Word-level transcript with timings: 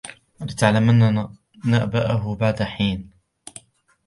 وَلَتَعْلَمُنَّ 0.41 1.27
نَبَأَهُ 1.65 2.35
بَعْدَ 2.35 2.63
حِينٍ 2.63 3.09